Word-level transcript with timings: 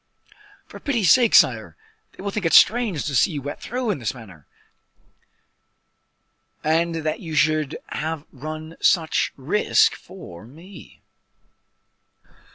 "For 0.65 0.79
pity's 0.79 1.11
sake, 1.11 1.35
sire! 1.35 1.77
they 2.13 2.23
will 2.23 2.31
think 2.31 2.43
it 2.47 2.53
strange 2.53 3.05
to 3.05 3.13
see 3.13 3.33
you 3.33 3.43
wet 3.43 3.61
through, 3.61 3.91
in 3.91 3.99
this 3.99 4.15
manner, 4.15 4.47
and 6.63 6.95
that 6.95 7.19
you 7.19 7.35
should 7.35 7.77
have 7.89 8.25
run 8.31 8.77
such 8.81 9.31
risk 9.37 9.93
for 9.95 10.47
me." 10.47 11.03